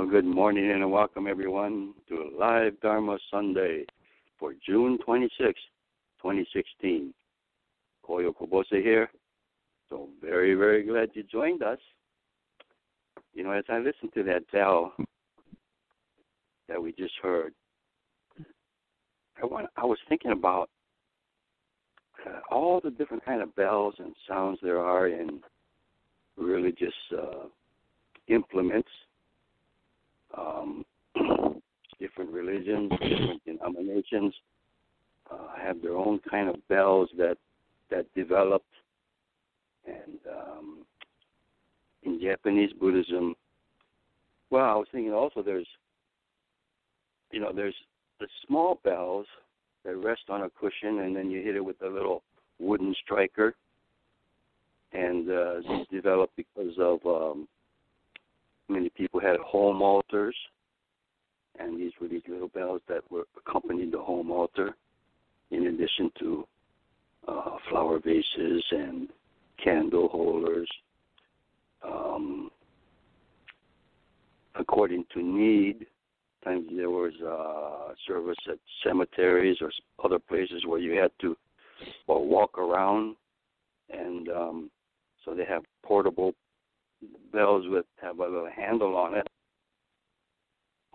[0.00, 3.84] good morning and welcome everyone to a Live Dharma Sunday
[4.38, 5.38] for June 26,
[6.16, 7.12] 2016.
[8.02, 9.10] Koyo Kubose here.
[9.90, 11.78] So very, very glad you joined us.
[13.34, 14.94] You know, as I listened to that bell
[16.68, 17.52] that we just heard,
[19.42, 20.70] I want I was thinking about
[22.26, 25.40] uh, all the different kind of bells and sounds there are in
[26.38, 27.44] religious uh,
[28.28, 28.88] implements
[30.36, 30.84] um,
[32.00, 34.34] different religions, different denominations
[35.30, 37.36] uh, have their own kind of bells that
[37.90, 38.64] that developed,
[39.86, 40.78] and um,
[42.04, 43.34] in Japanese Buddhism,
[44.50, 45.66] well, I was thinking also there's,
[47.30, 47.74] you know, there's
[48.18, 49.26] the small bells
[49.84, 52.22] that rest on a cushion, and then you hit it with a little
[52.58, 53.54] wooden striker,
[54.92, 57.48] and uh, these developed because of um,
[58.72, 60.36] many people had home altars,
[61.58, 64.74] and these were these little bells that were accompanied the home altar,
[65.50, 66.46] in addition to
[67.28, 69.08] uh, flower vases and
[69.62, 70.68] candle holders.
[71.84, 72.50] Um,
[74.54, 75.86] according to need,
[76.44, 79.70] times there was uh, service at cemeteries or
[80.04, 81.36] other places where you had to
[82.06, 83.16] well, walk around,
[83.90, 84.70] and um,
[85.24, 86.34] so they have portable
[87.32, 89.28] bells with have a little handle on it,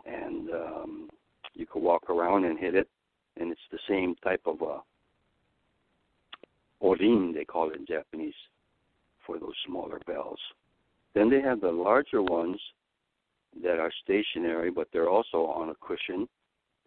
[0.06, 1.10] and um,
[1.54, 2.88] you can walk around and hit it,
[3.40, 4.80] and it's the same type of uh,
[6.80, 8.34] orin they call it in Japanese
[9.26, 10.40] for those smaller bells.
[11.14, 12.60] Then they have the larger ones
[13.64, 16.28] that are stationary, but they're also on a cushion,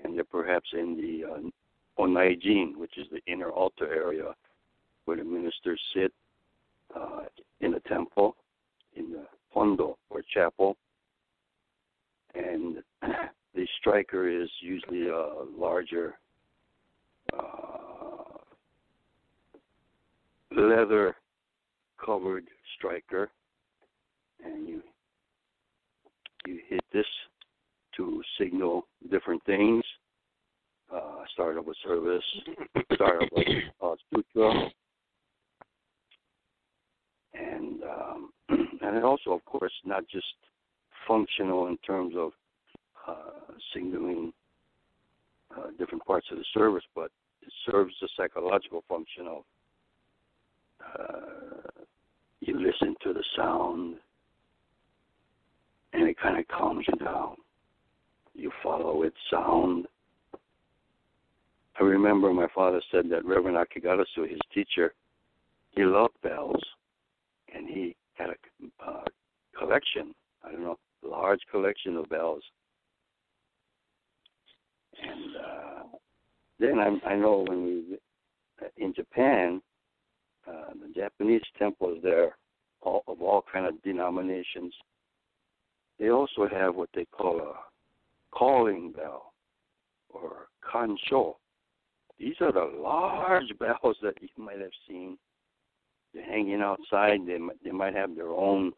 [0.05, 4.35] and they're perhaps in the uh, onaijin, which is the inner altar area
[5.05, 6.13] where the ministers sit
[6.95, 7.23] uh,
[7.61, 8.37] in a temple
[8.97, 10.77] in the hondo or chapel,
[12.35, 12.77] and
[13.55, 16.15] the striker is usually a larger
[17.33, 18.39] uh,
[20.57, 21.17] leather
[22.05, 22.45] covered
[22.77, 23.31] striker,
[24.45, 24.83] and you
[26.47, 27.07] you hit this
[27.97, 29.85] to signal different things.
[30.93, 32.25] Uh, start of a service,
[32.95, 34.71] start of a uh, sutra,
[37.35, 38.31] and um,
[38.97, 40.27] and also, of course, not just
[41.07, 42.33] functional in terms of
[43.07, 44.33] uh, signaling
[45.57, 47.11] uh, different parts of the service, but
[47.43, 49.43] it serves the psychological function of
[50.81, 51.83] uh,
[52.41, 53.97] you listen to the sound
[55.93, 57.37] and it kind of calms you down.
[58.35, 59.87] You follow its sound.
[61.79, 64.95] I remember my father said that Reverend Akegarasu, his teacher,
[65.73, 66.63] he loved bells,
[67.55, 69.05] and he had a uh,
[69.59, 70.15] collection.
[70.45, 72.43] I don't know, large collection of bells.
[75.03, 75.83] And uh,
[76.59, 77.99] then I, I know when we
[78.77, 79.63] in Japan,
[80.47, 82.37] uh, the Japanese temples there,
[82.83, 84.75] all, of all kind of denominations,
[85.99, 89.33] they also have what they call a calling bell
[90.09, 91.35] or kansho.
[92.19, 95.19] These are the large bells that you might have seen
[96.15, 97.21] hanging outside.
[97.27, 98.73] They they might have their own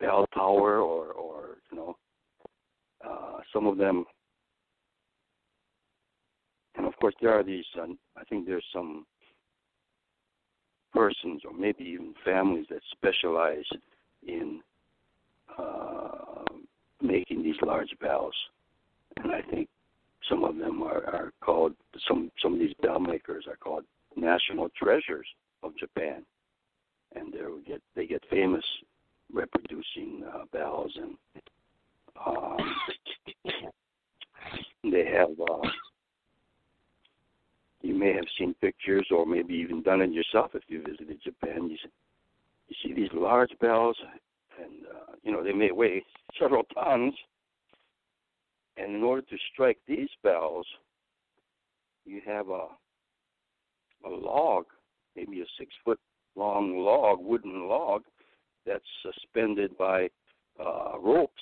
[0.00, 1.96] bell tower, or or you know,
[3.06, 4.04] uh, some of them.
[6.76, 7.64] And of course, there are these.
[7.78, 7.86] Uh,
[8.16, 9.06] I think there's some
[10.94, 13.64] persons, or maybe even families, that specialize
[14.26, 14.60] in
[15.58, 16.44] uh,
[17.02, 18.34] making these large bells.
[19.16, 19.68] And I think
[20.28, 21.74] some of them are, are called
[22.06, 23.84] some some of these bell makers are called
[24.20, 25.26] national treasures
[25.62, 26.24] of Japan,
[27.14, 28.64] and they get they get famous
[29.32, 31.16] reproducing uh, bells and
[32.26, 32.56] um,
[34.84, 35.30] they have.
[35.40, 35.68] Uh,
[37.82, 41.70] you may have seen pictures, or maybe even done it yourself if you visited Japan.
[41.70, 41.90] You see,
[42.68, 43.96] you see these large bells,
[44.60, 46.04] and uh, you know they may weigh
[46.38, 47.14] several tons.
[48.76, 50.66] And in order to strike these bells,
[52.04, 52.66] you have a
[54.04, 54.66] a log,
[55.16, 55.98] maybe a six foot
[56.36, 58.02] long log, wooden log,
[58.66, 60.08] that's suspended by
[60.60, 61.32] uh, ropes.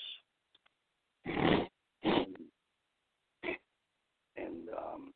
[4.37, 5.13] And, um,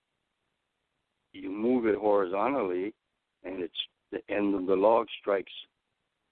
[1.33, 2.93] you move it horizontally,
[3.45, 3.73] and it's
[4.11, 5.53] the end of the log strikes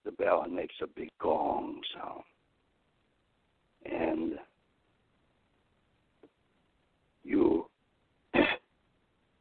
[0.05, 2.23] the bell and makes a big gong sound.
[3.91, 4.39] And
[7.23, 7.67] you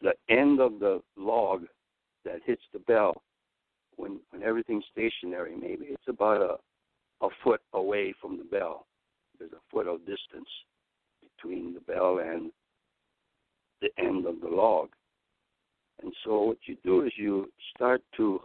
[0.07, 1.65] the end of the log
[2.23, 3.21] that hits the bell
[3.95, 8.85] when when everything's stationary maybe it's about a a foot away from the bell
[9.39, 10.49] there's a foot of distance
[11.35, 12.51] between the bell and
[13.81, 14.89] the end of the log.
[16.01, 18.41] And so what you do is you start to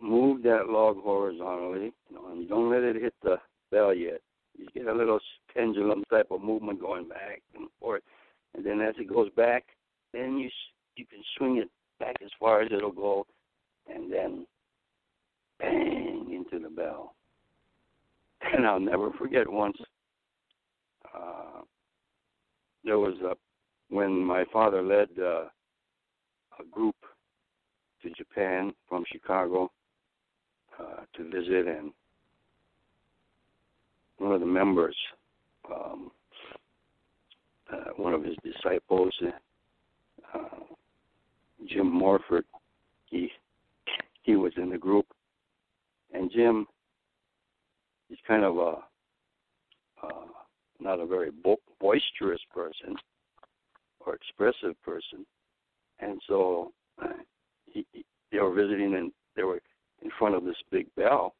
[0.00, 3.36] move that log horizontally, you know, and you don't let it hit the
[3.70, 4.20] bell yet.
[4.56, 5.18] You get a little
[5.54, 8.02] pendulum type of movement going back and forth,
[8.54, 9.64] and then as it goes back,
[10.12, 10.50] then you
[10.96, 13.26] you can swing it back as far as it'll go,
[13.92, 14.46] and then
[15.58, 17.14] bang into the bell.
[18.54, 19.76] And I'll never forget once.
[21.14, 21.62] Uh,
[22.84, 23.34] there was a
[23.88, 25.44] when my father led uh,
[26.58, 26.96] a group
[28.02, 29.70] to Japan from Chicago
[30.78, 31.92] uh, to visit, and
[34.18, 34.96] one of the members,
[35.70, 36.10] um,
[37.72, 39.14] uh, one of his disciples,
[40.34, 40.38] uh,
[41.68, 42.44] Jim Morford,
[43.06, 43.30] he
[44.22, 45.06] he was in the group,
[46.12, 46.66] and Jim,
[48.08, 48.74] he's kind of a
[50.02, 50.26] uh,
[50.80, 52.96] not a very bo- boisterous person
[54.04, 55.24] or expressive person,
[56.00, 57.08] and so uh,
[57.66, 59.60] he, he, they were visiting and they were
[60.02, 61.34] in front of this big bell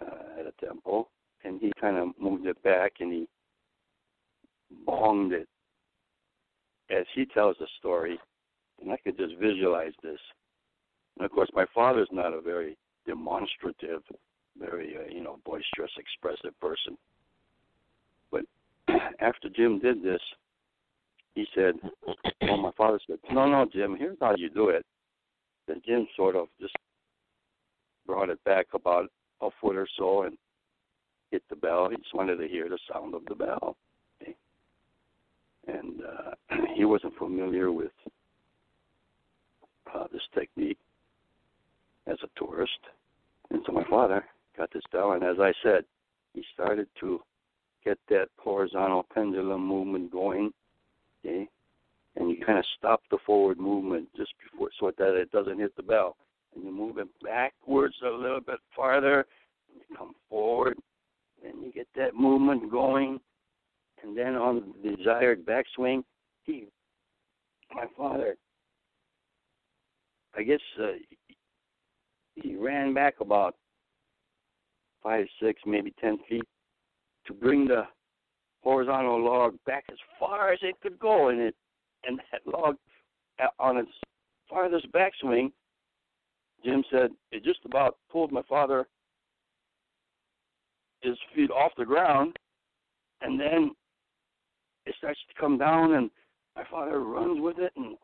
[0.00, 1.10] uh, at a temple,
[1.44, 3.28] and he kind of moved it back and he
[4.86, 5.48] bonged it.
[6.94, 8.18] As he tells the story,
[8.80, 10.18] and I could just visualize this.
[11.16, 12.76] And of course, my father's not a very
[13.06, 14.02] demonstrative,
[14.58, 16.96] very uh, you know boisterous, expressive person.
[18.30, 18.42] But
[19.20, 20.20] after Jim did this,
[21.34, 21.74] he said,
[22.42, 24.84] "Well, my father said, no, no, Jim, here's how you do it."
[25.66, 26.76] Then Jim sort of just
[28.06, 29.10] brought it back about
[29.40, 30.36] a foot or so and
[31.30, 31.88] hit the bell.
[31.88, 33.76] He just wanted to hear the sound of the bell.
[35.66, 36.32] And uh,
[36.74, 37.92] he wasn't familiar with
[39.94, 40.78] uh, this technique
[42.06, 42.78] as a tourist.
[43.50, 44.24] And so my father
[44.56, 45.84] got this bell, and as I said,
[46.32, 47.20] he started to
[47.84, 50.52] get that horizontal pendulum movement going.
[51.24, 51.48] Okay?
[52.16, 55.74] And you kind of stop the forward movement just before so that it doesn't hit
[55.76, 56.16] the bell
[56.54, 59.26] and you move it backwards a little bit farther,
[59.70, 60.78] and you come forward,
[61.42, 63.20] then you get that movement going,
[64.02, 66.04] and then on the desired backswing,
[66.44, 66.66] he,
[67.74, 68.36] my father,
[70.36, 70.92] I guess uh,
[72.34, 73.54] he ran back about
[75.02, 76.44] five, six, maybe ten feet
[77.26, 77.82] to bring the
[78.62, 81.54] horizontal log back as far as it could go, and it
[82.06, 82.76] and that log
[83.42, 83.90] uh, on its
[84.48, 85.50] farthest backswing
[86.64, 88.86] Jim said it just about pulled my father
[91.02, 92.34] his feet off the ground,
[93.20, 93.72] and then
[94.86, 96.10] it starts to come down, and
[96.56, 97.96] my father runs with it, and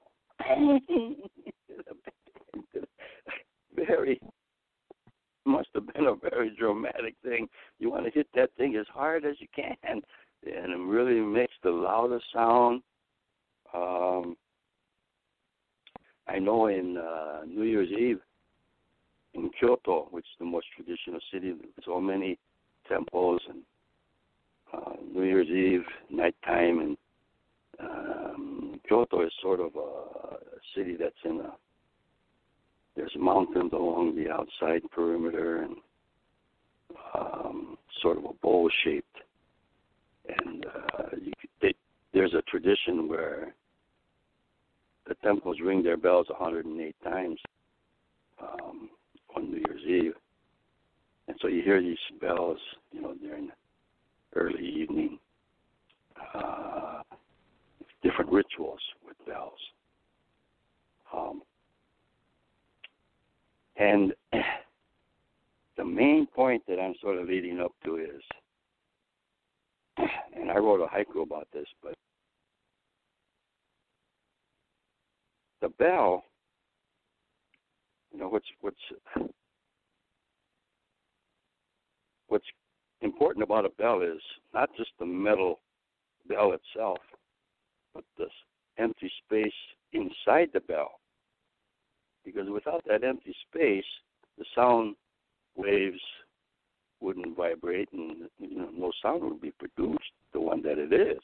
[3.87, 4.21] very
[5.47, 7.49] must have been a very dramatic thing.
[7.79, 10.03] You want to hit that thing as hard as you can, and
[10.45, 12.83] it really makes the loudest sound.
[13.75, 14.37] Um,
[16.29, 18.21] I know in uh, New Year's Eve,
[19.35, 21.55] in Kyoto, which is the most traditional city.
[21.85, 22.39] So many
[22.89, 23.63] temples and
[24.73, 26.97] uh, New Year's Eve, nighttime, and
[27.81, 30.37] um, Kyoto is sort of a
[30.75, 31.53] city that's in a
[32.97, 35.77] there's mountains along the outside perimeter and
[37.15, 39.17] um, sort of a bowl shaped.
[40.29, 41.75] And uh, you, they,
[42.13, 43.55] there's a tradition where
[45.07, 47.39] the temples ring their bells 108 times.
[48.43, 48.91] Um,
[49.37, 50.15] on New Year's Eve.
[51.29, 52.59] And so you hear these bells,
[52.93, 53.51] you know, during
[54.35, 55.19] early evening,
[56.35, 57.03] uh,
[58.03, 59.59] different rituals with bells.
[61.15, 61.43] Um,
[63.77, 64.13] and
[65.77, 68.23] the main point that I'm sort of leading up to is,
[70.37, 71.95] and I wrote a haiku about this, but
[75.61, 76.25] the bell
[78.13, 78.77] you know what's what's
[82.29, 82.47] what's
[83.03, 84.21] important about a bell is
[84.55, 85.61] not just the metal
[86.29, 86.99] bell itself,
[87.95, 88.29] but this
[88.79, 89.53] empty space
[89.93, 90.93] inside the bell.
[92.25, 93.85] Because without that empty space,
[94.39, 94.95] the sound
[95.57, 96.01] waves
[97.01, 100.13] wouldn't vibrate, and you know, no sound would be produced.
[100.33, 101.19] The one that it is.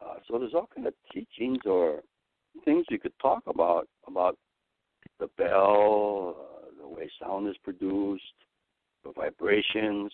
[0.00, 2.00] Uh, so there's all kind of teachings or
[2.64, 4.36] things you could talk about about
[5.18, 8.22] the bell, uh, the way sound is produced,
[9.04, 10.12] the vibrations.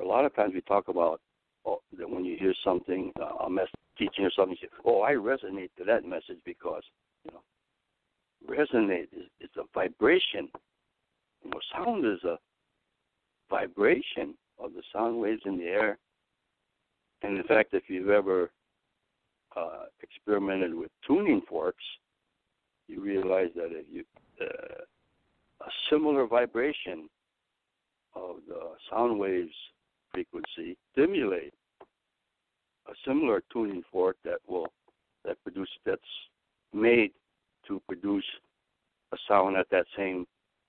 [0.00, 1.20] A lot of times we talk about
[1.66, 5.02] oh, that when you hear something, uh, a message teaching or something, you say, "Oh,
[5.02, 6.82] I resonate to that message because
[7.24, 7.42] you know,
[8.48, 9.08] resonate
[9.40, 10.48] is a vibration.
[11.42, 12.38] You know, sound is a
[13.50, 14.34] vibration.
[14.60, 15.98] of the sound waves in the air.
[17.22, 18.50] And in fact, if you've ever
[19.56, 21.84] uh, experimented with tuning forks,
[22.88, 24.04] you realize that if you
[24.40, 24.82] uh,
[25.60, 27.08] a similar vibration
[28.14, 29.52] of the sound waves
[30.12, 31.52] frequency stimulate
[32.88, 34.72] a similar tuning fork that will
[35.24, 36.00] that produce that's
[36.72, 37.10] made
[37.66, 38.24] to produce
[39.12, 40.26] a sound at that same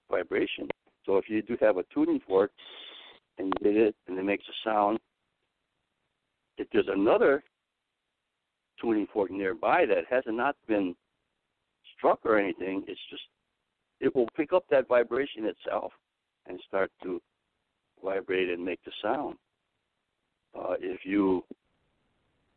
[0.09, 0.67] vibration.
[1.05, 2.51] So if you do have a tuning fork
[3.37, 4.99] and you hit it and it makes a sound,
[6.57, 7.43] if there's another
[8.81, 10.95] tuning fork nearby that has not been
[11.99, 13.21] struck or anything, it's just
[13.99, 15.91] it will pick up that vibration itself
[16.47, 17.21] and start to
[18.03, 19.35] vibrate and make the sound.
[20.57, 21.43] Uh, if you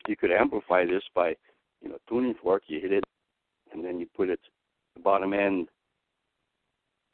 [0.08, 1.34] you could amplify this by
[1.82, 3.04] you know tuning fork, you hit it,
[3.72, 4.40] and then you put it
[4.94, 5.68] the bottom end,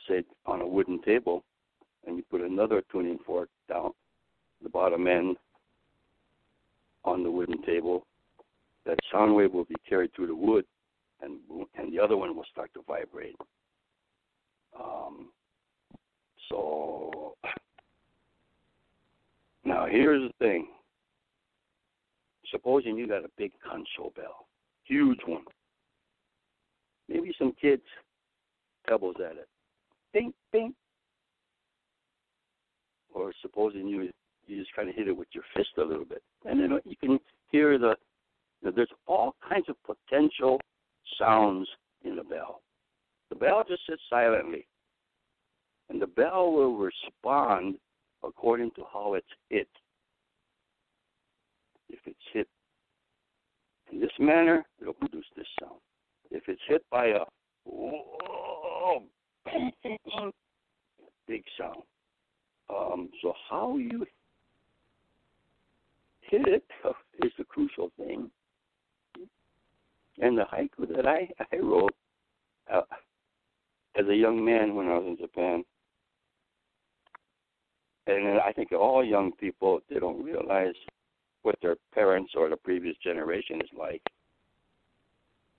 [0.08, 1.42] say on a wooden table,
[2.06, 3.90] and you put another tuning fork down
[4.62, 5.36] the bottom end
[7.04, 8.04] on the wooden table.
[8.86, 10.64] That sound wave will be carried through the wood,
[11.22, 11.38] and
[11.76, 13.36] and the other one will start to vibrate.
[14.78, 15.30] Um,
[16.48, 17.34] so
[19.64, 20.68] now here's the thing.
[22.50, 24.46] Supposing you got a big console bell,
[24.84, 25.44] huge one.
[27.08, 27.82] Maybe some kids
[28.86, 29.48] pebbles at it.
[30.12, 30.74] Bing, bing.
[33.14, 34.10] Or supposing you
[34.46, 36.96] you just kind of hit it with your fist a little bit, and then you
[36.96, 37.18] can
[37.50, 37.96] hear the.
[38.60, 40.60] You know, there's all kinds of potential
[41.18, 41.68] sounds
[42.04, 42.62] in the bell.
[43.30, 44.66] The bell just sits silently,
[45.88, 47.76] and the bell will respond
[48.24, 49.68] according to how it's hit.
[51.88, 52.48] If it's hit
[53.92, 55.80] in this manner, it'll produce this sound.
[56.30, 57.24] If it's hit by a
[61.26, 61.82] big sound.
[62.70, 64.04] Um, so how you
[66.22, 66.64] hit it
[67.24, 68.30] is the crucial thing.
[70.20, 71.94] And the haiku that I, I wrote
[72.72, 72.82] uh,
[73.98, 75.64] as a young man when I was in Japan,
[78.06, 80.74] and I think all young people they don't realize
[81.42, 84.02] what their parents or the previous generation is like.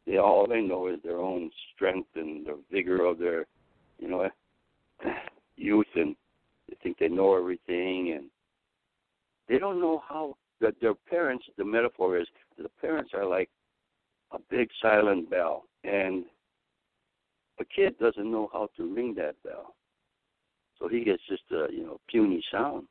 [0.05, 3.45] They all they know is their own strength and the vigor of their,
[3.99, 4.27] you know,
[5.55, 6.15] youth, and
[6.67, 8.25] they think they know everything, and
[9.47, 11.45] they don't know how that their parents.
[11.57, 13.49] The metaphor is the parents are like
[14.31, 16.25] a big silent bell, and
[17.59, 19.75] a kid doesn't know how to ring that bell.
[20.77, 22.87] So he gets just a you know puny sound.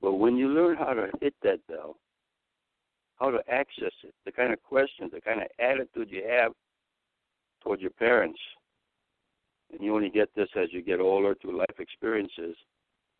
[0.00, 1.96] But when you learn how to hit that bell,
[3.18, 6.52] how to access it, the kind of questions, the kind of attitude you have
[7.62, 8.38] towards your parents,
[9.72, 12.56] and you only get this as you get older through life experiences,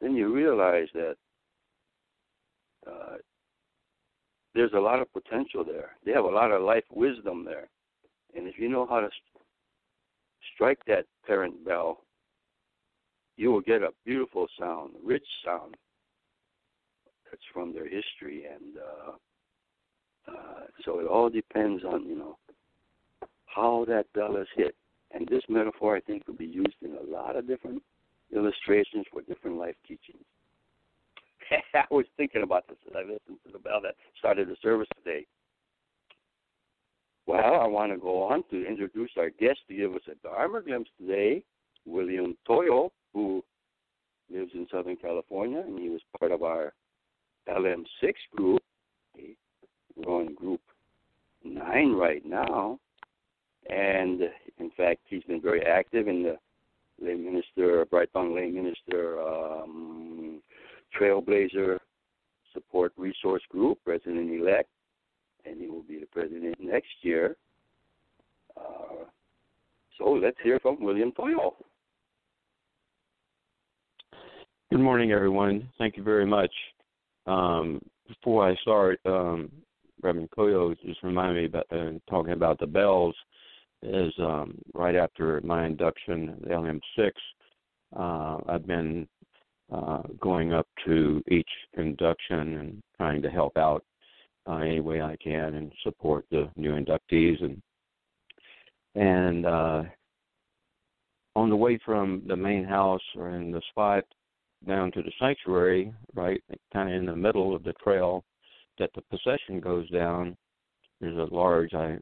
[0.00, 1.14] then you realize that
[2.86, 3.16] uh,
[4.54, 5.96] there's a lot of potential there.
[6.04, 7.68] They have a lot of life wisdom there,
[8.36, 9.44] and if you know how to st-
[10.54, 12.04] strike that parent bell
[13.36, 15.74] you will get a beautiful sound, rich sound
[17.30, 22.38] that's from their history, and uh, uh, so it all depends on you know
[23.46, 24.74] how that bell is hit.
[25.14, 27.82] And this metaphor, I think, could be used in a lot of different
[28.34, 30.24] illustrations for different life teachings.
[31.74, 34.88] I was thinking about this as I listened to the bell that started the service
[34.96, 35.26] today.
[37.26, 40.60] Well, I want to go on to introduce our guest to give us a Dharma
[40.60, 41.44] glimpse today,
[41.86, 43.44] William Toyo who
[44.30, 46.72] lives in Southern California, and he was part of our
[47.48, 48.62] LM6 group.
[49.96, 50.60] We're on group
[51.44, 52.78] nine right now,
[53.68, 54.22] and
[54.58, 56.38] in fact, he's been very active in the
[57.00, 60.11] lay minister, Bright Dawn lay minister, um,
[60.98, 61.78] Trailblazer
[62.52, 64.68] Support Resource Group, president elect,
[65.44, 67.36] and he will be the president next year.
[68.56, 69.04] Uh,
[69.98, 71.54] so let's hear from William Toyo.
[74.70, 75.68] Good morning, everyone.
[75.78, 76.52] Thank you very much.
[77.26, 79.50] Um, before I start, um,
[80.02, 83.14] Reverend Koyo just reminded me about uh, talking about the bells.
[83.82, 87.10] Is um, right after my induction, the LM6,
[87.96, 89.08] uh, I've been
[89.72, 93.84] uh, going up to each induction and trying to help out
[94.48, 97.62] uh, any way I can and support the new inductees and
[98.94, 99.82] and uh,
[101.34, 104.04] on the way from the main house or in the spot
[104.66, 108.24] down to the sanctuary, right, kind of in the middle of the trail
[108.78, 110.36] that the procession goes down.
[111.00, 111.98] There's a large, I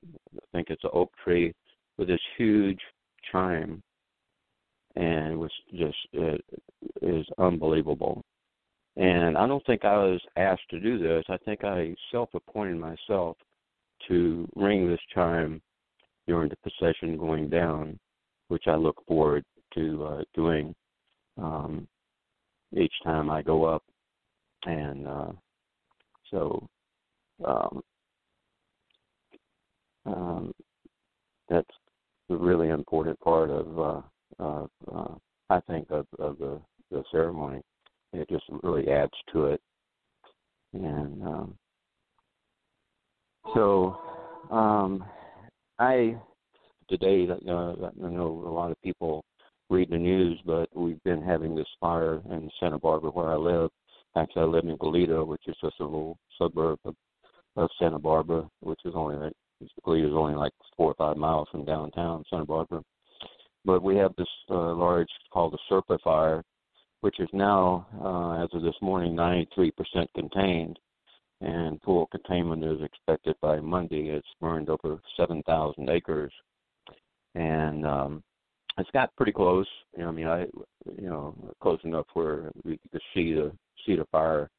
[0.53, 1.55] think it's an oak tree
[1.97, 2.81] with this huge
[3.31, 3.83] chime,
[4.97, 6.45] and it was just it
[7.03, 8.23] is unbelievable.
[8.97, 11.25] And I don't think I was asked to do this.
[11.29, 13.37] I think I self-appointed myself
[14.09, 15.63] to ring this chime
[16.27, 17.99] during the procession going down,
[18.49, 19.45] which I look forward
[19.75, 20.75] to uh, doing
[21.39, 21.87] um,
[22.77, 23.83] each time I go up.
[24.67, 25.33] And uh,
[26.31, 26.69] so
[27.45, 27.83] um,
[30.05, 30.53] um,
[31.49, 31.71] that's
[32.29, 33.79] a really important part of,
[34.41, 35.15] uh, uh,
[35.51, 37.61] I think, of, of the, the ceremony.
[38.13, 39.61] It just really adds to it.
[40.73, 41.55] And um,
[43.55, 43.99] so
[44.51, 45.05] um,
[45.79, 46.17] I
[46.89, 49.25] today, uh, I know a lot of people
[49.71, 53.71] read the news, but we've been having this fire in Santa Barbara where I live.
[54.17, 56.95] Actually, I live in Goleta, which is just a little suburb of,
[57.57, 61.65] of Santa Barbara, which is only like is only like four or five miles from
[61.65, 62.83] downtown Santa Barbara.
[63.65, 66.43] But we have this uh, large called the Sherpa fire,
[67.03, 69.73] which is now, uh, as of this morning, 93%
[70.15, 70.79] contained
[71.41, 74.09] and full containment is expected by Monday.
[74.09, 76.33] It's burned over 7,000 acres,
[77.35, 78.23] and um,
[78.79, 79.67] it's got pretty close.
[79.97, 80.41] You know, I mean, I,
[80.99, 83.53] you know, close enough where we could see the
[83.87, 84.51] see the fire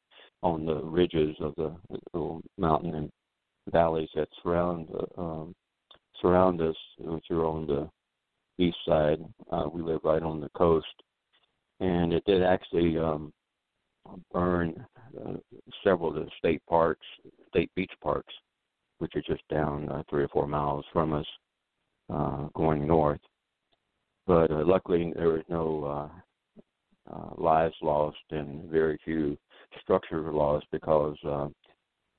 [0.42, 1.72] on the ridges of the
[2.12, 3.10] little mountain and
[3.70, 5.54] valleys that surround um,
[6.20, 7.88] surround us, which are on the
[8.62, 9.18] east side.
[9.50, 10.86] Uh, we live right on the coast,
[11.80, 13.32] and it did actually um,
[14.32, 14.86] burn
[15.24, 15.34] uh,
[15.84, 17.06] several of the state parks,
[17.48, 18.32] state beach parks,
[18.98, 21.26] which are just down uh, three or four miles from us,
[22.12, 23.20] uh, going north.
[24.26, 29.36] But uh, luckily, there was no uh, uh, lives lost and very few
[29.82, 31.48] structures lost because uh,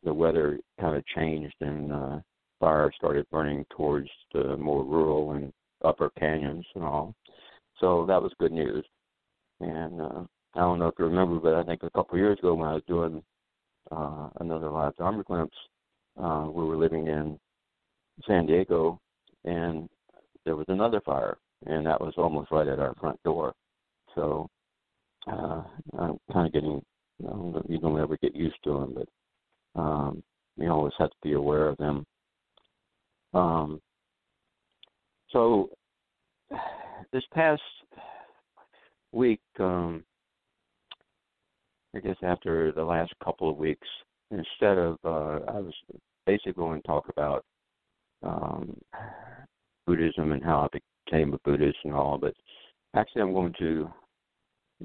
[0.03, 2.19] the weather kind of changed and uh,
[2.59, 5.53] fire started burning towards the more rural and
[5.83, 7.15] upper canyons and all.
[7.79, 8.85] So that was good news.
[9.59, 10.23] And uh,
[10.55, 12.67] I don't know if you remember, but I think a couple of years ago when
[12.67, 13.23] I was doing
[13.91, 15.57] uh, another live Dharma glimpse,
[16.21, 17.39] uh, we were living in
[18.27, 18.99] San Diego,
[19.45, 19.89] and
[20.45, 23.53] there was another fire, and that was almost right at our front door.
[24.15, 24.47] So
[25.27, 25.63] uh,
[25.97, 26.81] I'm kind of getting,
[27.19, 30.23] you, know, you don't ever get used to them, but um,
[30.57, 32.05] you always have to be aware of them.
[33.33, 33.81] Um,
[35.33, 35.69] so
[37.11, 37.61] this past
[39.11, 40.03] week, um,
[41.95, 43.87] I guess after the last couple of weeks,
[44.31, 45.73] instead of uh, I was
[46.25, 47.43] basically going to talk about
[48.23, 48.77] um,
[49.85, 52.33] Buddhism and how I became a Buddhist and all, but
[52.95, 53.91] actually I'm going to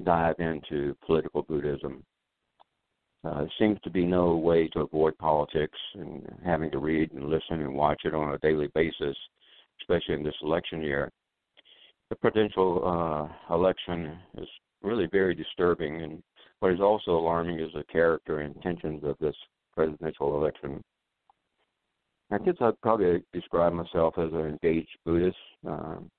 [0.03, 2.03] dive into political Buddhism.
[3.23, 7.25] Uh, there seems to be no way to avoid politics and having to read and
[7.25, 9.17] listen and watch it on a daily basis,
[9.89, 11.09] especially in this election year.
[12.09, 12.83] The presidential
[13.49, 14.47] uh, election is
[14.81, 16.23] really very disturbing and
[16.59, 19.35] what is also alarming is the character and intentions of this
[19.73, 20.81] presidential election.
[22.31, 25.37] I guess I'd probably describe myself as an engaged Buddhist.
[25.65, 26.11] Um,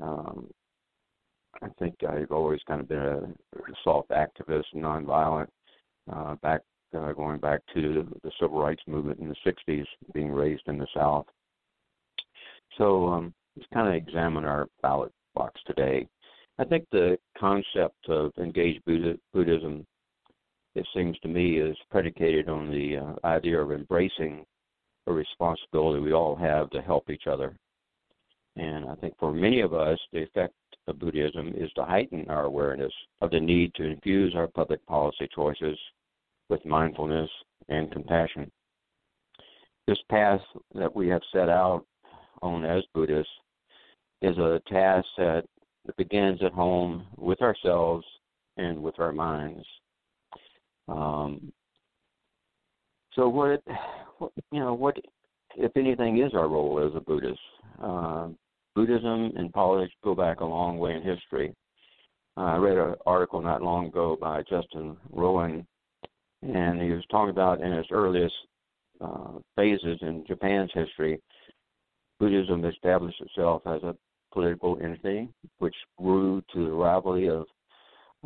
[0.00, 0.46] um,
[1.62, 3.22] I think I've always kind of been a,
[3.82, 5.48] soft activist, nonviolent,
[6.12, 6.60] uh, back
[6.96, 10.86] uh, going back to the civil rights movement in the '60s, being raised in the
[10.94, 11.26] South.
[12.78, 16.06] So um, let's kind of examine our ballot box today.
[16.58, 19.86] I think the concept of engaged Buddha, Buddhism,
[20.74, 24.44] it seems to me, is predicated on the uh, idea of embracing
[25.06, 27.56] a responsibility we all have to help each other.
[28.56, 30.54] And I think for many of us, the effect
[30.88, 35.28] of Buddhism is to heighten our awareness of the need to infuse our public policy
[35.34, 35.78] choices
[36.48, 37.30] with mindfulness
[37.68, 38.50] and compassion.
[39.86, 40.40] This path
[40.74, 41.84] that we have set out
[42.42, 43.30] on as Buddhists
[44.22, 45.44] is a task that
[45.96, 48.04] begins at home with ourselves
[48.56, 49.64] and with our minds.
[50.88, 51.52] Um,
[53.14, 53.62] so what,
[54.18, 54.96] what, you know, what,
[55.56, 57.40] if anything, is our role as a Buddhist?
[57.82, 58.28] Uh,
[58.74, 61.54] Buddhism and politics go back a long way in history.
[62.36, 65.66] Uh, I read an article not long ago by Justin Rowan,
[66.42, 68.34] and he was talking about in its earliest
[69.00, 71.20] uh, phases in Japan's history,
[72.18, 73.96] Buddhism established itself as a
[74.32, 77.46] political entity, which grew to the rivalry of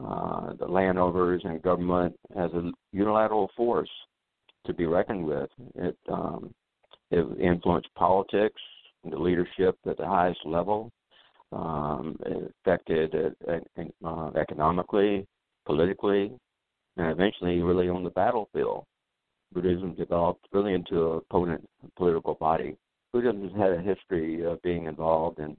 [0.02, 3.90] uh, the landowners and government as a unilateral force
[4.66, 5.50] to be reckoned with.
[5.74, 6.54] It, um,
[7.10, 8.60] it influenced politics,
[9.04, 10.90] and the leadership at the highest level.
[11.52, 13.66] Um, it affected it,
[14.04, 15.26] uh, economically,
[15.66, 16.32] politically,
[16.96, 18.84] and eventually, really on the battlefield.
[19.52, 22.76] Buddhism developed really into a potent political body.
[23.12, 25.56] Buddhism has had a history of being involved in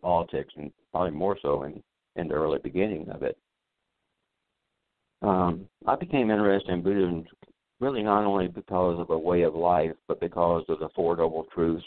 [0.00, 1.82] politics, and probably more so in
[2.16, 3.38] in the early beginning of it.
[5.22, 7.24] Um, I became interested in Buddhism
[7.80, 11.46] really not only because of a way of life, but because of the Four Noble
[11.52, 11.84] Truths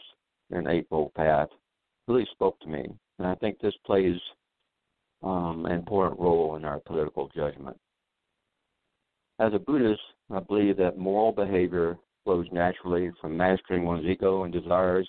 [0.51, 1.49] and Eightfold Path.
[2.07, 2.85] Really spoke to me,
[3.17, 4.19] and I think this plays
[5.23, 7.77] um, an important role in our political judgment.
[9.39, 14.51] As a Buddhist, I believe that moral behavior flows naturally from mastering one's ego and
[14.51, 15.07] desires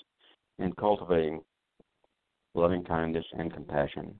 [0.60, 1.40] and cultivating
[2.54, 4.18] loving kindness and compassion.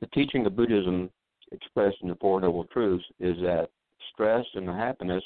[0.00, 1.10] The teaching of Buddhism
[1.52, 3.68] expressed in the Four Noble Truths is that
[4.12, 5.24] stress and the happiness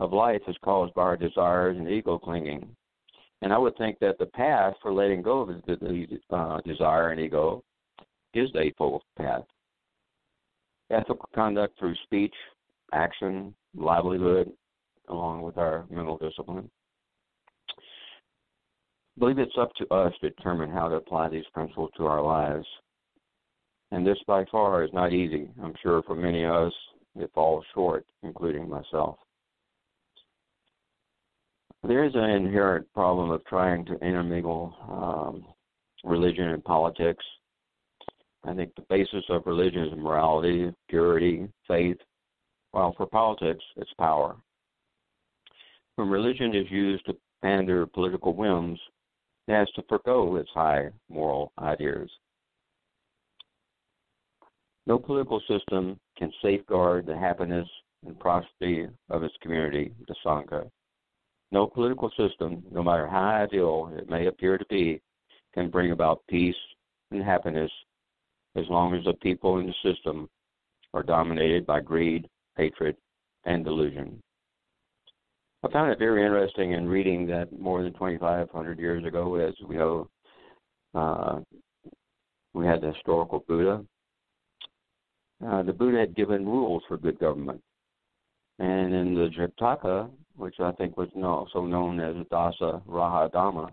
[0.00, 2.74] of life is caused by our desires and ego clinging.
[3.42, 7.10] And I would think that the path for letting go of the, the uh, desire
[7.10, 7.62] and ego
[8.34, 9.44] is the Eightfold Path.
[10.90, 12.34] Ethical conduct through speech,
[12.92, 14.52] action, livelihood,
[15.08, 16.70] along with our mental discipline.
[17.70, 22.22] I believe it's up to us to determine how to apply these principles to our
[22.22, 22.66] lives.
[23.90, 25.48] And this by far is not easy.
[25.62, 26.72] I'm sure for many of us
[27.16, 29.18] it falls short, including myself.
[31.82, 35.44] There is an inherent problem of trying to intermingle um,
[36.04, 37.24] religion and politics.
[38.44, 41.96] I think the basis of religion is morality, purity, faith,
[42.72, 44.36] while for politics, it's power.
[45.98, 48.78] When religion is used to pander political whims,
[49.48, 52.08] it has to forego its high moral ideas.
[54.86, 57.68] No political system can safeguard the happiness
[58.06, 60.70] and prosperity of its community, the Sangha.
[61.50, 65.02] No political system, no matter how ideal it may appear to be,
[65.52, 66.54] can bring about peace
[67.10, 67.72] and happiness
[68.54, 70.28] as long as the people in the system
[70.94, 72.96] are dominated by greed, hatred,
[73.46, 74.22] and delusion.
[75.64, 79.76] I found it very interesting in reading that more than 2,500 years ago, as we
[79.76, 80.08] know,
[80.94, 81.40] uh,
[82.54, 83.84] we had the historical Buddha,
[85.44, 87.60] uh, the Buddha had given rules for good government.
[88.60, 93.70] And in the Jataka, which I think was also known as Dasa Raja Dhamma,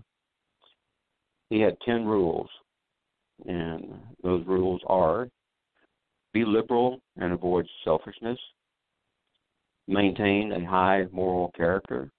[1.49, 2.49] he had 10 rules.
[3.47, 3.93] And
[4.23, 5.27] those rules are
[6.33, 8.39] be liberal and avoid selfishness,
[9.87, 12.09] maintain a high moral character,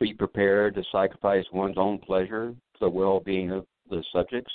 [0.00, 4.52] be prepared to sacrifice one's own pleasure for the well being of the subjects,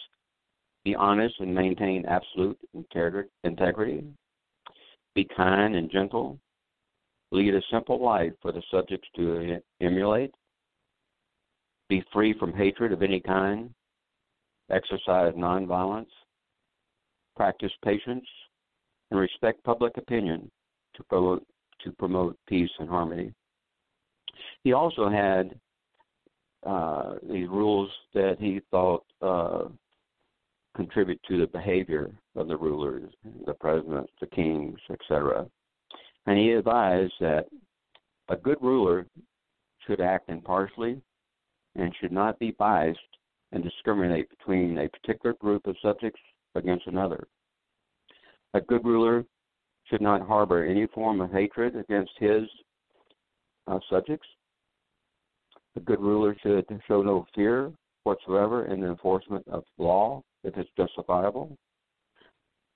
[0.86, 2.58] be honest and maintain absolute
[3.44, 4.04] integrity.
[5.16, 6.40] Be kind and gentle.
[7.32, 10.32] Lead a simple life for the subjects to emulate.
[11.90, 13.70] Be free from hatred of any kind.
[14.72, 16.08] Exercise nonviolence.
[17.36, 18.26] Practice patience
[19.12, 20.50] and respect public opinion
[20.96, 21.46] to promote,
[21.84, 23.34] to promote peace and harmony.
[24.64, 25.60] He also had
[26.66, 29.66] uh, these rules that he thought uh,
[30.76, 33.12] contribute to the behavior of the rulers,
[33.46, 35.46] the presidents, the kings, etc.
[36.26, 37.46] And he advised that
[38.30, 39.06] a good ruler
[39.86, 41.02] should act impartially
[41.76, 43.00] and should not be biased
[43.52, 46.22] and discriminate between a particular group of subjects
[46.56, 47.28] against another.
[48.54, 49.26] A good ruler
[49.90, 52.44] should not harbor any form of hatred against his
[53.68, 54.28] uh, subjects.
[55.76, 57.72] A good ruler should show no fear
[58.04, 61.58] whatsoever in the enforcement of law if it's justifiable.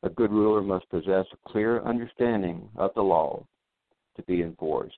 [0.04, 3.46] A good ruler must possess a clear understanding of the law
[4.16, 4.98] to be enforced.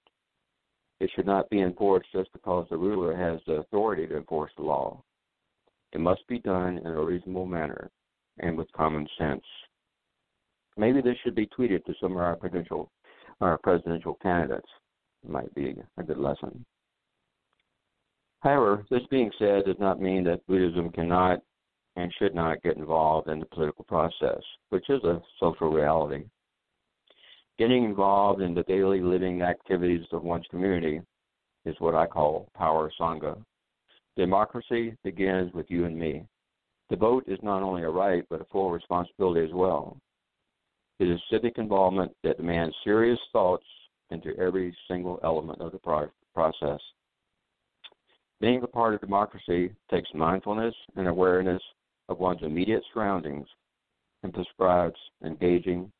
[0.99, 4.63] It should not be enforced just because the ruler has the authority to enforce the
[4.63, 5.01] law.
[5.93, 7.89] It must be done in a reasonable manner
[8.39, 9.43] and with common sense.
[10.79, 12.89] Maybe this should be tweeted to some of our presidential,
[13.41, 14.69] our presidential candidates.
[15.25, 16.65] It might be a good lesson.
[18.39, 21.41] However, this being said does not mean that Buddhism cannot
[21.97, 26.23] and should not get involved in the political process, which is a social reality.
[27.57, 31.01] Getting involved in the daily living activities of one's community
[31.65, 33.37] is what I call power sangha.
[34.15, 36.23] Democracy begins with you and me.
[36.89, 39.97] The vote is not only a right, but a full responsibility as well.
[40.99, 43.65] It is civic involvement that demands serious thoughts
[44.09, 46.79] into every single element of the pro- process.
[48.41, 51.61] Being a part of democracy takes mindfulness and awareness
[52.09, 53.47] of one's immediate surroundings
[54.23, 55.91] and prescribes engaging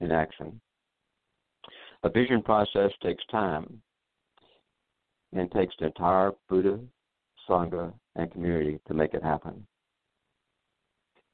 [0.00, 0.60] in action.
[2.02, 3.80] A vision process takes time
[5.32, 6.80] and takes the entire Buddha,
[7.48, 9.66] Sangha, and community to make it happen.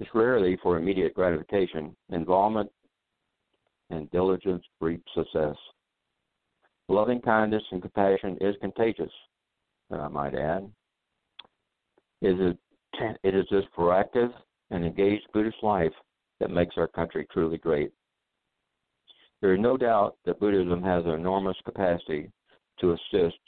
[0.01, 1.95] It's rarely for immediate gratification.
[2.11, 2.71] Involvement
[3.91, 5.57] and diligence reap success.
[6.89, 9.13] Loving kindness and compassion is contagious,
[9.93, 10.71] uh, I might add.
[12.23, 12.59] Is it
[13.23, 14.33] it is this proactive
[14.71, 15.93] and engaged Buddhist life
[16.41, 17.91] that makes our country truly great.
[19.41, 22.31] There is no doubt that Buddhism has an enormous capacity
[22.81, 23.39] to assist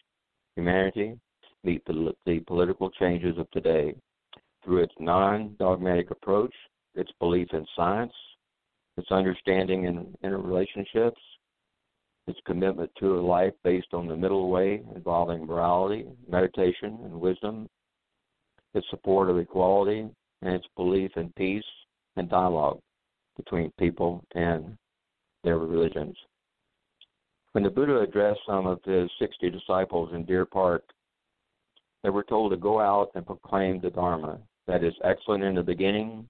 [0.56, 1.18] humanity
[1.66, 3.94] meet the, the political changes of today
[4.64, 6.54] through its non dogmatic approach,
[6.94, 8.12] its belief in science,
[8.96, 11.20] its understanding in interrelationships,
[12.26, 17.68] its commitment to a life based on the middle way involving morality, meditation, and wisdom,
[18.74, 20.08] its support of equality,
[20.42, 21.64] and its belief in peace
[22.16, 22.80] and dialogue
[23.36, 24.76] between people and
[25.44, 26.16] their religions.
[27.52, 30.84] When the Buddha addressed some of his 60 disciples in Deer Park,
[32.02, 34.38] they were told to go out and proclaim the Dharma.
[34.66, 36.28] That is excellent in the beginning,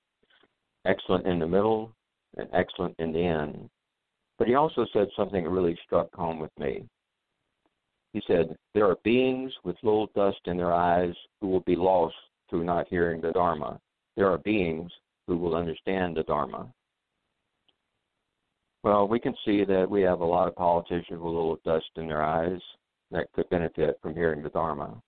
[0.84, 1.92] excellent in the middle,
[2.36, 3.68] and excellent in the end.
[4.38, 6.84] But he also said something that really struck home with me.
[8.12, 12.14] He said, There are beings with little dust in their eyes who will be lost
[12.48, 13.80] through not hearing the Dharma.
[14.16, 14.90] There are beings
[15.26, 16.68] who will understand the Dharma.
[18.82, 22.06] Well, we can see that we have a lot of politicians with little dust in
[22.06, 22.60] their eyes
[23.10, 25.02] that could benefit from hearing the Dharma.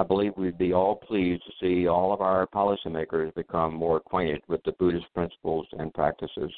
[0.00, 4.40] I believe we'd be all pleased to see all of our policymakers become more acquainted
[4.48, 6.50] with the Buddhist principles and practices.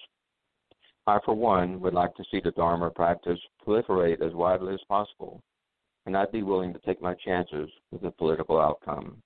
[1.09, 5.43] I, for one, would like to see the Dharma practice proliferate as widely as possible,
[6.07, 9.21] and I'd be willing to take my chances with the political outcome.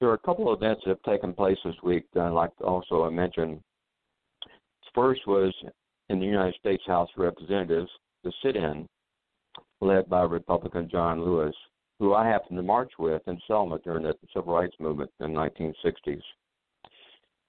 [0.00, 2.56] There are a couple of events that have taken place this week that I'd like
[2.56, 3.62] to also mention.
[4.94, 5.54] First was
[6.08, 7.90] in the United States House of Representatives,
[8.24, 8.86] the sit in,
[9.82, 11.54] led by Republican John Lewis,
[11.98, 15.38] who I happened to march with in Selma during the civil rights movement in the
[15.38, 16.22] 1960s.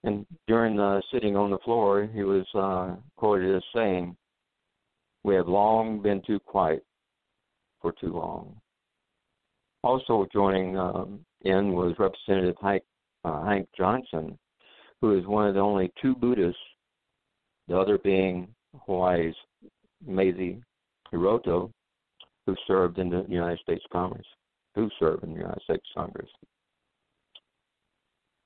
[0.04, 4.16] And during the sitting on the floor, he was uh, quoted as saying,
[5.24, 6.86] "We have long been too quiet
[7.82, 8.62] for too long."
[9.84, 12.84] Also joining um, in was Representative Hank,
[13.26, 14.38] uh, Hank Johnson,
[15.02, 16.60] who is one of the only two Buddhists,
[17.68, 18.48] the other being
[18.86, 19.36] Hawaii's
[20.06, 20.62] Mazie
[21.12, 21.72] Hirono,
[22.48, 24.26] who served in the United States Congress,
[24.74, 26.30] who served in the United States Congress.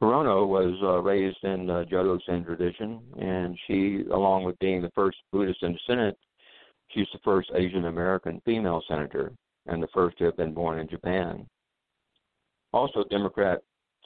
[0.01, 4.91] Hirono was uh, raised in the Jodo Zen tradition, and she, along with being the
[4.95, 6.17] first Buddhist in the Senate,
[6.89, 9.31] she's the first Asian American female senator
[9.67, 11.45] and the first to have been born in Japan.
[12.73, 13.61] Also, Democrat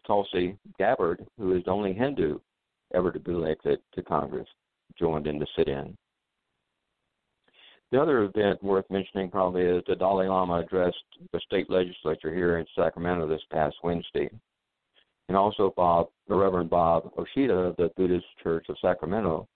[0.06, 2.40] Tulsi Gabbard, who is the only Hindu
[2.94, 4.48] ever to be elected to Congress,
[5.00, 5.96] joined in the sit-in.
[7.96, 10.98] The other event worth mentioning probably is the Dalai Lama addressed
[11.32, 14.30] the state legislature here in Sacramento this past Wednesday.
[15.30, 19.48] And also Bob, the Reverend Bob Oshita of the Buddhist Church of Sacramento,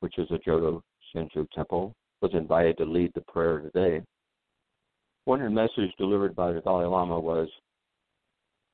[0.00, 0.82] which is a Jodo
[1.16, 4.02] Shinshu temple, was invited to lead the prayer today.
[5.24, 7.48] One of the messages delivered by the Dalai Lama was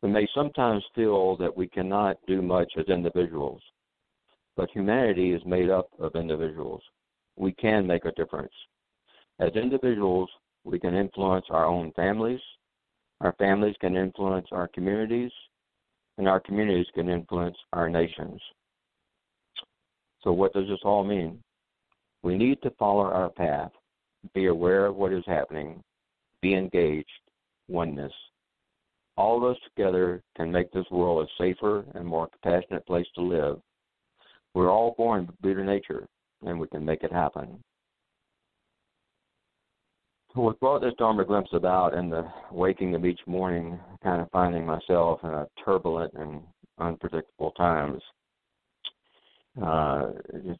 [0.03, 3.63] we may sometimes feel that we cannot do much as individuals,
[4.57, 6.83] but humanity is made up of individuals.
[7.37, 8.51] We can make a difference.
[9.40, 10.29] As individuals,
[10.64, 12.40] we can influence our own families,
[13.20, 15.31] our families can influence our communities,
[16.18, 18.40] and our communities can influence our nations.
[20.22, 21.40] So, what does this all mean?
[22.22, 23.70] We need to follow our path,
[24.35, 25.83] be aware of what is happening,
[26.42, 27.09] be engaged,
[27.68, 28.12] oneness.
[29.16, 33.22] All of us together can make this world a safer and more compassionate place to
[33.22, 33.61] live.
[34.55, 36.09] We're all born with Buddha nature,
[36.44, 37.62] and we can make it happen
[40.38, 44.64] what brought this Dharma glimpse about and the waking of each morning, kind of finding
[44.64, 46.42] myself in a turbulent and
[46.79, 48.01] unpredictable times.
[49.61, 50.11] Uh,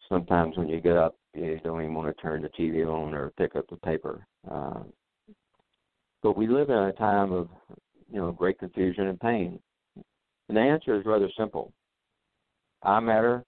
[0.09, 3.31] sometimes when you get up, you don't even want to turn the TV on or
[3.39, 4.27] pick up the paper.
[4.51, 4.81] Uh,
[6.23, 7.49] but we live in a time of,
[8.11, 9.61] you know, great confusion and pain.
[10.49, 11.73] And the answer is rather simple.
[12.83, 13.45] I matter.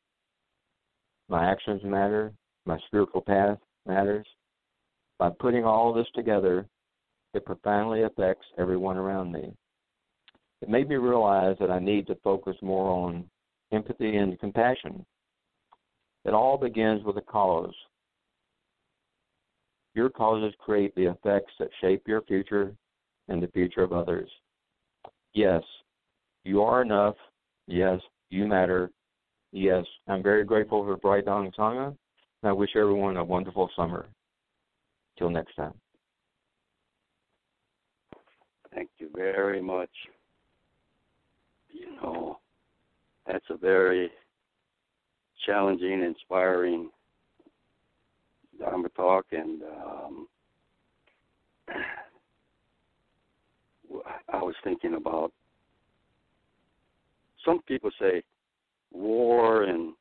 [1.28, 2.32] My actions matter.
[2.66, 4.26] My spiritual path matters
[5.20, 6.66] by putting all this together,
[7.34, 9.52] it profoundly affects everyone around me.
[10.62, 13.26] It made me realize that I need to focus more on
[13.70, 15.04] empathy and compassion.
[16.24, 17.74] It all begins with a cause.
[19.94, 22.72] Your causes create the effects that shape your future
[23.28, 24.30] and the future of others.
[25.34, 25.62] Yes,
[26.44, 27.16] you are enough.
[27.66, 28.90] Yes, you matter.
[29.52, 31.96] Yes, I'm very grateful for Bright Dawn Sangha, and
[32.48, 34.06] I wish everyone a wonderful summer.
[35.20, 35.74] Till next time.
[38.74, 39.90] Thank you very much.
[41.70, 42.38] You know,
[43.26, 44.10] that's a very
[45.44, 46.88] challenging, inspiring
[48.58, 50.26] Dharma talk, and um,
[54.32, 55.32] I was thinking about
[57.44, 58.22] some people say
[58.90, 59.92] war and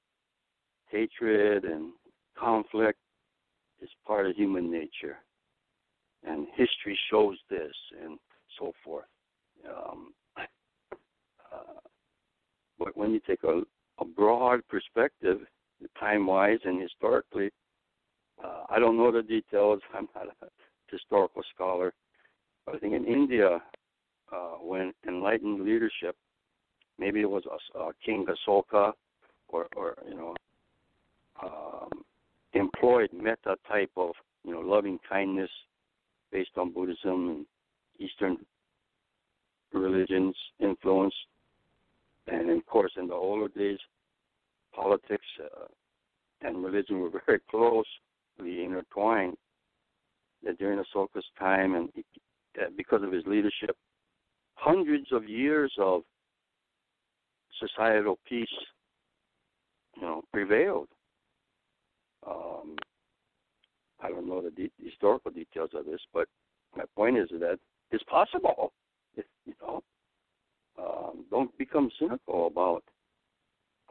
[0.89, 1.91] hatred and
[2.37, 2.99] conflict
[3.81, 5.17] is part of human nature,
[6.23, 8.19] and history shows this, and
[8.59, 9.05] so forth.
[9.67, 11.79] Um, uh,
[12.77, 13.61] but when you take a,
[13.99, 15.39] a broad perspective,
[15.99, 17.49] time wise and historically,
[18.43, 19.81] uh, I don't know the details.
[19.93, 20.47] I'm not a
[20.91, 21.93] historical scholar.
[22.65, 23.61] But I think in India,
[24.31, 26.15] uh, when enlightened leadership,
[26.97, 27.43] maybe it was
[27.77, 28.93] uh, King Asoka
[29.47, 30.35] or, or you know,
[31.43, 31.98] um,
[32.53, 34.11] employed metta type of
[34.43, 35.49] you know loving kindness
[36.31, 37.45] based on Buddhism and
[37.99, 38.37] Eastern
[39.73, 41.13] religions influence,
[42.27, 43.79] and of course in the older days,
[44.73, 45.65] politics uh,
[46.41, 49.37] and religion were very closely intertwined.
[50.43, 51.89] That during Asoka's time and
[52.77, 53.75] because of his leadership,
[54.55, 56.03] hundreds of years of
[57.59, 58.47] societal peace,
[59.95, 60.87] you know, prevailed.
[62.27, 62.75] Um,
[64.01, 66.27] I don't know the de- historical details of this, but
[66.75, 67.59] my point is that
[67.91, 68.71] it's possible.
[69.15, 69.83] If, you know,
[70.77, 72.83] um, don't become cynical about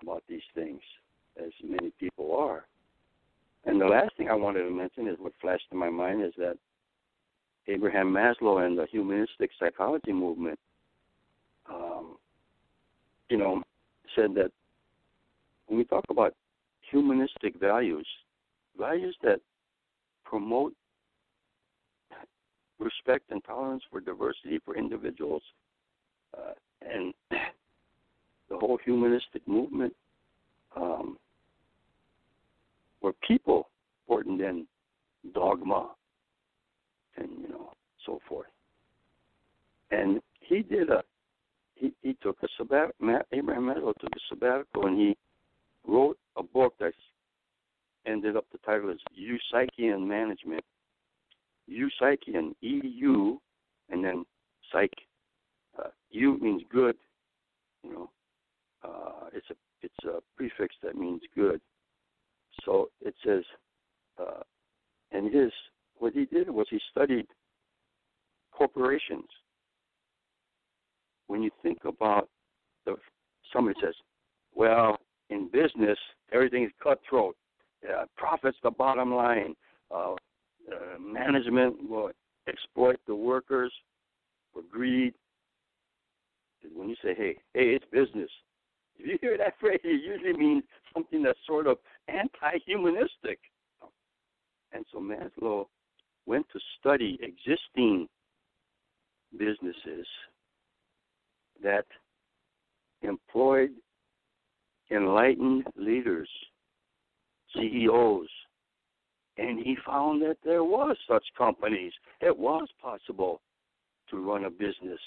[0.02, 0.80] about these things,
[1.36, 2.66] as many people are.
[3.64, 6.32] And the last thing I wanted to mention is what flashed in my mind is
[6.38, 6.56] that
[7.66, 10.58] Abraham Maslow and the humanistic psychology movement,
[11.68, 12.16] um,
[13.28, 13.62] you know,
[14.14, 14.50] said that
[15.66, 16.34] when we talk about
[16.90, 18.06] humanistic values,
[18.78, 19.40] values that
[20.24, 20.74] promote
[22.78, 25.42] respect and tolerance for diversity for individuals,
[26.36, 29.94] uh, and the whole humanistic movement
[30.76, 31.18] um,
[33.00, 33.68] were people
[34.06, 34.66] important than
[35.34, 35.90] dogma
[37.16, 37.72] and you know
[38.06, 38.46] so forth.
[39.90, 41.02] And he did a
[41.74, 42.94] he, he took a sabbat
[43.32, 45.16] Abraham Maslow took a sabbatical and he
[45.88, 46.92] wrote a book that
[48.06, 50.64] ended up the title is Eupsychian Management.
[51.68, 53.40] Eupsychian E U
[53.90, 54.24] and then
[54.70, 54.92] psych
[55.78, 56.96] uh, U means good,
[57.82, 58.10] you know.
[58.84, 61.60] Uh, it's a it's a prefix that means good.
[62.64, 63.42] So it says,
[64.20, 64.42] uh,
[65.12, 65.50] and his
[65.98, 67.26] what he did was he studied
[68.52, 69.28] corporations.
[71.26, 72.28] When you think about
[72.86, 72.96] the
[73.52, 73.94] somebody says,
[74.54, 74.98] well,
[75.30, 75.98] in business
[76.32, 77.36] everything is cutthroat,
[77.88, 79.54] uh, profits the bottom line.
[79.90, 82.10] Uh, uh, management will
[82.48, 83.72] exploit the workers
[84.52, 85.14] for greed.
[86.74, 88.30] When you say, "Hey, hey, it's business,"
[88.98, 93.38] if you hear that phrase, it usually means something that's sort of anti-humanistic.
[94.72, 95.66] And so Maslow
[96.26, 98.06] went to study existing
[99.38, 100.06] businesses
[101.62, 101.86] that
[103.02, 103.70] employed
[104.90, 106.28] enlightened leaders,
[107.54, 108.28] CEOs,
[109.36, 111.92] and he found that there was such companies.
[112.20, 113.40] It was possible
[114.10, 115.00] to run a business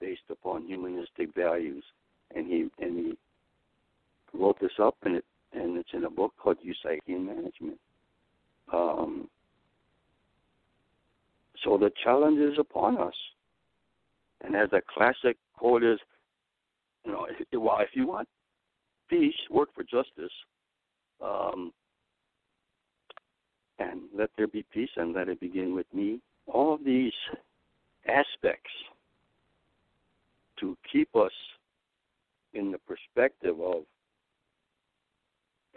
[0.00, 1.84] based upon humanistic values,
[2.34, 3.18] and he and he
[4.34, 7.78] wrote this up, and it and it's in a book called Eupsychian Management.
[8.72, 9.28] Um,
[11.64, 13.14] so the challenge is upon us.
[14.42, 15.98] And as a classic quote is,
[17.04, 18.28] you know, if, well, if you want
[19.10, 20.32] peace, work for justice,
[21.20, 21.72] um,
[23.78, 26.20] and let there be peace, and let it begin with me.
[26.46, 27.12] All of these
[28.06, 28.70] aspects
[30.60, 31.32] to keep us
[32.54, 33.82] in the perspective of.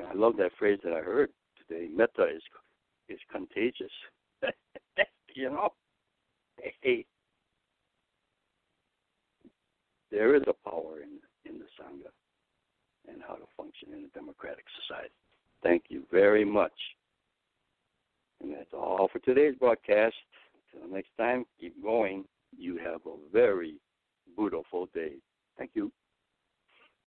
[0.09, 1.87] I love that phrase that I heard today.
[1.93, 2.41] Metta is
[3.09, 3.91] is contagious.
[5.35, 5.69] you know,
[6.81, 7.05] hey,
[10.11, 11.19] there is a power in
[11.49, 12.09] in the sangha
[13.07, 15.13] and how to function in a democratic society.
[15.61, 16.73] Thank you very much.
[18.41, 20.15] And that's all for today's broadcast.
[20.73, 22.25] Until next time, keep going.
[22.57, 23.75] You have a very
[24.35, 25.13] beautiful day.
[25.57, 25.91] Thank you.